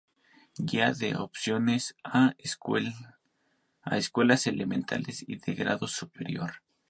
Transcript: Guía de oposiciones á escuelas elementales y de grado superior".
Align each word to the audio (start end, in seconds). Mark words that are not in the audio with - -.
Guía 0.69 0.87
de 1.01 1.09
oposiciones 1.23 1.83
á 2.19 2.33
escuelas 3.91 4.47
elementales 4.47 5.23
y 5.29 5.35
de 5.35 5.53
grado 5.53 5.87
superior". 5.87 6.63